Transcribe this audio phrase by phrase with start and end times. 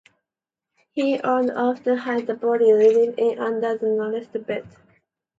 [0.93, 4.67] He would often hide the body, leaving it under the nearest bed.